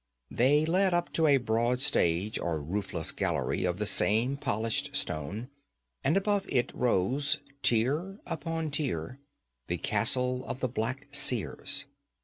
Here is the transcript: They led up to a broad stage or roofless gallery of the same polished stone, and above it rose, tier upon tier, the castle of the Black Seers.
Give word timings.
They 0.31 0.65
led 0.65 0.95
up 0.95 1.13
to 1.13 1.27
a 1.27 1.37
broad 1.37 1.79
stage 1.79 2.39
or 2.39 2.59
roofless 2.59 3.11
gallery 3.11 3.65
of 3.65 3.77
the 3.77 3.85
same 3.85 4.35
polished 4.35 4.95
stone, 4.95 5.49
and 6.03 6.17
above 6.17 6.47
it 6.49 6.71
rose, 6.73 7.37
tier 7.61 8.17
upon 8.25 8.71
tier, 8.71 9.19
the 9.67 9.77
castle 9.77 10.43
of 10.45 10.59
the 10.59 10.69
Black 10.69 11.05
Seers. 11.11 11.85